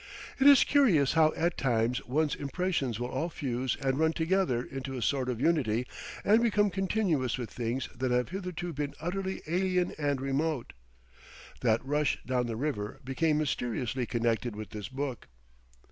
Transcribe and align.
It 0.39 0.47
is 0.47 0.63
curious 0.63 1.13
how 1.13 1.31
at 1.37 1.57
times 1.59 2.03
one's 2.07 2.33
impressions 2.33 2.99
will 2.99 3.09
all 3.11 3.29
fuse 3.29 3.77
and 3.79 3.99
run 3.99 4.13
together 4.13 4.63
into 4.63 4.97
a 4.97 4.99
sort 5.03 5.29
of 5.29 5.39
unity 5.39 5.85
and 6.25 6.41
become 6.41 6.71
continuous 6.71 7.37
with 7.37 7.51
things 7.51 7.87
that 7.95 8.09
have 8.09 8.29
hitherto 8.29 8.73
been 8.73 8.95
utterly 8.99 9.43
alien 9.45 9.93
and 9.99 10.19
remote. 10.19 10.73
That 11.59 11.85
rush 11.85 12.17
down 12.25 12.47
the 12.47 12.55
river 12.55 12.99
became 13.03 13.37
mysteriously 13.37 14.07
connected 14.07 14.55
with 14.55 14.71
this 14.71 14.87
book. 14.87 15.27